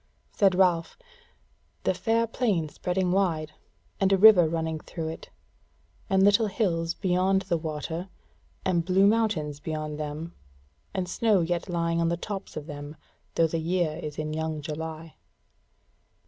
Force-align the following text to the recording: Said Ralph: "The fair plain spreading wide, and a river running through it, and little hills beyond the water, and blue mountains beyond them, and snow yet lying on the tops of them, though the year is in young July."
Said 0.31 0.55
Ralph: 0.55 0.97
"The 1.83 1.93
fair 1.93 2.25
plain 2.25 2.69
spreading 2.69 3.11
wide, 3.11 3.51
and 3.99 4.11
a 4.11 4.17
river 4.17 4.49
running 4.49 4.79
through 4.79 5.09
it, 5.09 5.29
and 6.09 6.23
little 6.23 6.47
hills 6.47 6.95
beyond 6.95 7.43
the 7.43 7.57
water, 7.59 8.09
and 8.65 8.83
blue 8.83 9.05
mountains 9.05 9.59
beyond 9.59 9.99
them, 9.99 10.33
and 10.91 11.07
snow 11.07 11.41
yet 11.41 11.69
lying 11.69 12.01
on 12.01 12.09
the 12.09 12.17
tops 12.17 12.57
of 12.57 12.65
them, 12.65 12.95
though 13.35 13.45
the 13.45 13.59
year 13.59 13.97
is 14.01 14.17
in 14.17 14.33
young 14.33 14.59
July." 14.59 15.17